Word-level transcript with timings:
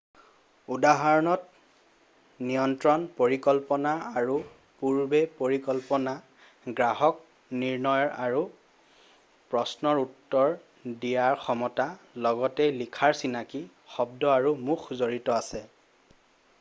"উদাহৰণত 0.75 1.41
নিয়ন্ত্ৰণ 2.47 3.03
পৰিকল্পনা 3.19 3.91
আৰু 4.21 4.37
পূৰ্বপৰিকল্পনা 4.79 6.15
গ্ৰাহক 6.79 7.21
নিৰ্ণয়ৰ 7.65 8.09
আৰু 8.29 8.41
প্ৰশ্নৰ 9.53 10.03
উত্তৰ 10.07 10.57
দিয়াৰ 10.57 11.39
ক্ষমতা 11.45 11.89
লগতে 12.29 12.71
লিখাৰ 12.81 13.17
চিনাকি 13.23 13.63
শব্দ 13.99 14.33
আৰু 14.39 14.55
মুখ 14.71 14.91
জড়িত 15.05 15.39
আছে।"" 15.39 15.63